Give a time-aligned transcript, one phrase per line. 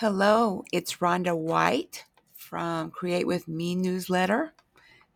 [0.00, 4.54] Hello, it's Rhonda White from Create With Me newsletter,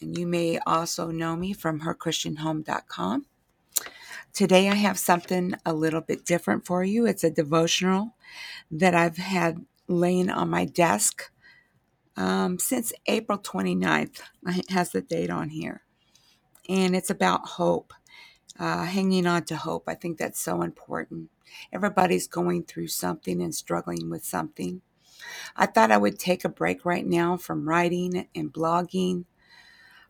[0.00, 3.26] and you may also know me from herchristianhome.com.
[4.32, 7.04] Today I have something a little bit different for you.
[7.04, 8.14] It's a devotional
[8.70, 11.30] that I've had laying on my desk
[12.16, 14.22] um, since April 29th.
[14.46, 15.82] It has the date on here.
[16.70, 17.92] And it's about hope,
[18.58, 19.84] uh, hanging on to hope.
[19.86, 21.30] I think that's so important.
[21.72, 24.82] Everybody's going through something and struggling with something.
[25.56, 29.24] I thought I would take a break right now from writing and blogging.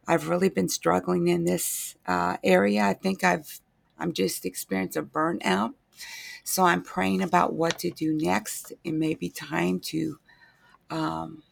[0.07, 2.83] I've really been struggling in this uh, area.
[2.83, 3.61] I think I've
[3.99, 5.75] I'm just experienced a burnout.
[6.43, 8.73] So I'm praying about what to do next.
[8.83, 10.19] It may be time to
[10.89, 11.43] um,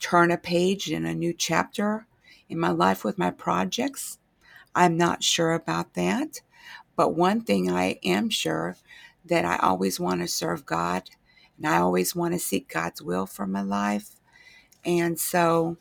[0.00, 2.06] turn a page in a new chapter
[2.48, 4.18] in my life with my projects.
[4.74, 6.40] I'm not sure about that.
[6.96, 8.76] But one thing I am sure
[9.24, 11.10] that I always want to serve God
[11.56, 14.16] and I always want to seek God's will for my life.
[14.84, 15.76] And so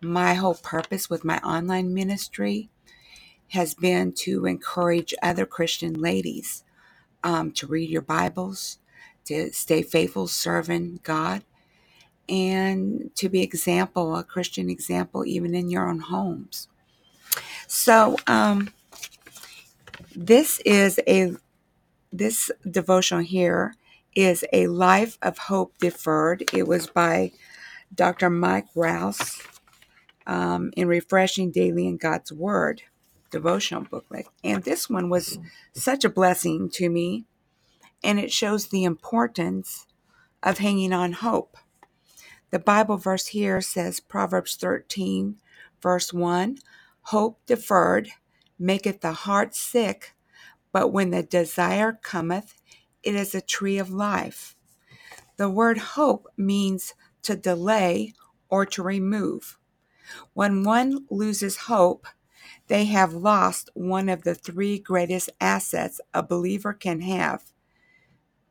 [0.00, 2.70] my whole purpose with my online ministry
[3.48, 6.64] has been to encourage other Christian ladies
[7.24, 8.78] um, to read your Bibles,
[9.26, 11.44] to stay faithful serving God,
[12.28, 16.68] and to be example, a Christian example, even in your own homes.
[17.74, 18.68] So, um,
[20.14, 21.32] this is a
[22.12, 23.74] this devotional here
[24.14, 26.44] is a life of hope deferred.
[26.52, 27.32] It was by
[27.92, 28.28] Dr.
[28.28, 29.40] Mike Rouse
[30.26, 32.82] um, in Refreshing Daily in God's Word
[33.30, 35.38] devotional booklet, and this one was
[35.72, 37.24] such a blessing to me,
[38.04, 39.86] and it shows the importance
[40.42, 41.56] of hanging on hope.
[42.50, 45.36] The Bible verse here says Proverbs 13,
[45.80, 46.58] verse 1
[47.06, 48.10] Hope deferred
[48.58, 50.14] maketh the heart sick,
[50.72, 52.60] but when the desire cometh,
[53.02, 54.56] it is a tree of life.
[55.36, 58.14] The word hope means to delay
[58.48, 59.58] or to remove.
[60.34, 62.06] When one loses hope,
[62.68, 67.52] they have lost one of the three greatest assets a believer can have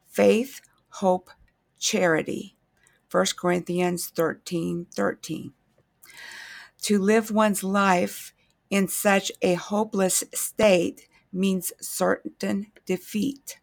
[0.08, 1.30] faith, hope,
[1.80, 2.58] charity.
[3.10, 5.54] 1 Corinthians 13 13.
[6.84, 8.34] To live one's life
[8.72, 13.60] in such a hopeless state means certain defeat.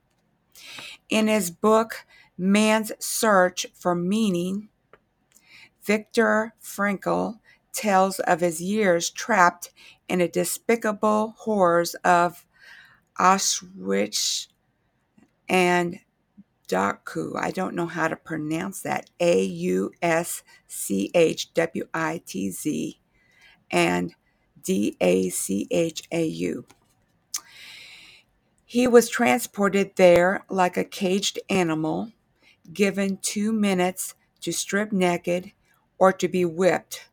[1.08, 4.68] In his book, Man's Search for Meaning,
[5.82, 7.40] Viktor Frankl
[7.72, 9.70] tells of his years trapped
[10.08, 12.44] in the despicable horrors of
[13.18, 14.48] Auschwitz
[15.48, 16.00] and
[16.68, 17.34] Dachau.
[17.36, 19.08] I don't know how to pronounce that.
[19.20, 23.00] A U S C H W I T Z
[23.70, 24.14] and
[24.62, 26.66] D A C H A U.
[28.64, 32.12] He was transported there like a caged animal,
[32.72, 35.52] given two minutes to strip naked
[35.98, 37.08] or to be whipped.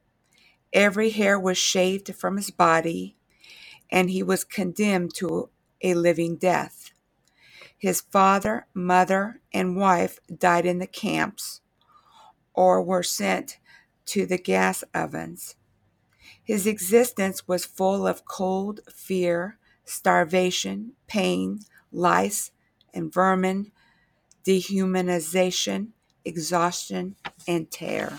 [0.73, 3.15] Every hair was shaved from his body,
[3.89, 5.49] and he was condemned to
[5.81, 6.91] a living death.
[7.77, 11.61] His father, mother, and wife died in the camps
[12.53, 13.59] or were sent
[14.07, 15.55] to the gas ovens.
[16.43, 21.59] His existence was full of cold, fear, starvation, pain,
[21.91, 22.51] lice,
[22.93, 23.71] and vermin,
[24.45, 25.89] dehumanization,
[26.23, 27.15] exhaustion,
[27.47, 28.17] and terror.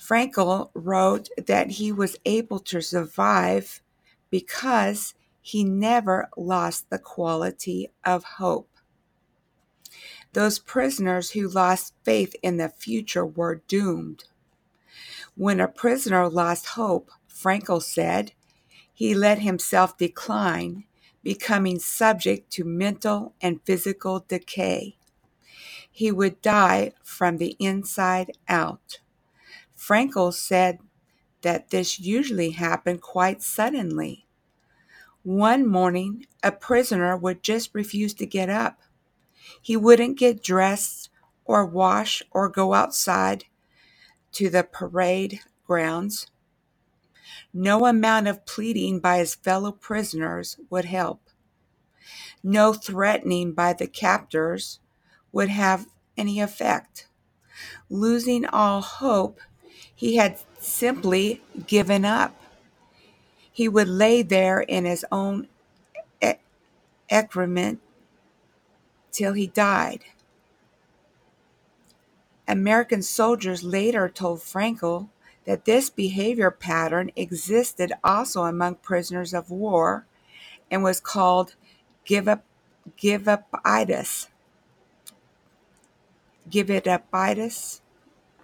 [0.00, 3.82] Frankl wrote that he was able to survive
[4.30, 8.70] because he never lost the quality of hope.
[10.32, 14.24] Those prisoners who lost faith in the future were doomed.
[15.38, 18.32] When a prisoner lost hope, Frankl said,
[18.92, 20.82] he let himself decline,
[21.22, 24.96] becoming subject to mental and physical decay.
[25.92, 28.98] He would die from the inside out.
[29.78, 30.80] Frankl said
[31.42, 34.26] that this usually happened quite suddenly.
[35.22, 38.80] One morning, a prisoner would just refuse to get up.
[39.62, 41.10] He wouldn't get dressed
[41.44, 43.44] or wash or go outside
[44.38, 46.28] to the parade grounds.
[47.52, 51.28] No amount of pleading by his fellow prisoners would help.
[52.40, 54.78] No threatening by the captors
[55.32, 57.08] would have any effect.
[57.90, 59.40] Losing all hope,
[59.92, 62.40] he had simply given up.
[63.50, 65.48] He would lay there in his own
[67.10, 67.80] excrement
[69.10, 70.04] till he died.
[72.48, 75.10] American soldiers later told Frankl
[75.44, 80.06] that this behavior pattern existed also among prisoners of war
[80.70, 81.54] and was called
[82.04, 82.44] give up
[82.96, 84.28] give up upitis.
[86.50, 87.80] Give it up, Bitus.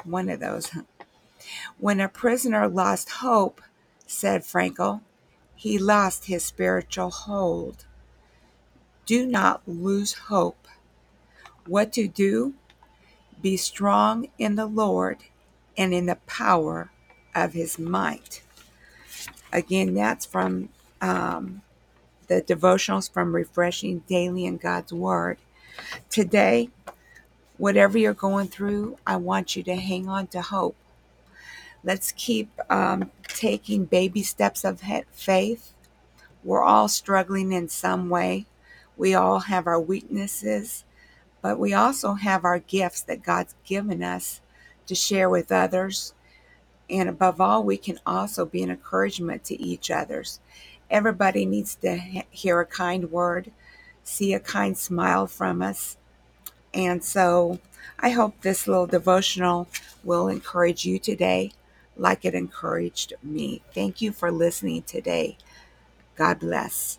[0.04, 0.70] One of those.
[1.78, 3.62] When a prisoner lost hope,
[4.06, 5.00] said Frankl,
[5.54, 7.86] he lost his spiritual hold.
[9.06, 10.68] Do not lose hope.
[11.66, 12.54] What to do?
[13.44, 15.19] Be strong in the Lord
[15.76, 16.91] and in the power
[17.35, 18.43] of his might.
[19.52, 20.70] Again, that's from
[21.02, 21.61] um,
[22.29, 25.37] the devotionals from Refreshing Daily in God's Word.
[26.08, 26.70] Today,
[27.58, 30.76] whatever you're going through, I want you to hang on to hope.
[31.85, 34.81] Let's keep um, taking baby steps of
[35.12, 35.75] faith.
[36.43, 38.47] We're all struggling in some way.
[38.97, 40.85] We all have our weaknesses,
[41.44, 44.41] but we also have our gifts that God's given us
[44.87, 46.14] to share with others.
[46.88, 50.41] And above all, we can also be an encouragement to each other's.
[50.88, 51.99] Everybody needs to
[52.31, 53.52] hear a kind word,
[54.02, 55.99] see a kind smile from us.
[56.73, 57.58] And so
[57.99, 59.69] I hope this little devotional
[60.02, 61.52] will encourage you today
[61.94, 63.61] like it encouraged me.
[63.75, 65.37] Thank you for listening today.
[66.17, 66.99] God bless.